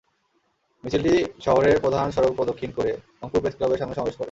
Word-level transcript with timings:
মিছিলটি 0.83 1.13
শহরের 1.45 1.75
প্রধান 1.79 2.05
সড়ক 2.11 2.33
প্রদক্ষিণ 2.35 2.71
করে 2.71 2.91
রংপুর 3.21 3.41
প্রেসক্লাবের 3.41 3.79
সামনে 3.79 3.95
সমাবেশ 3.95 4.15
করে। 4.15 4.19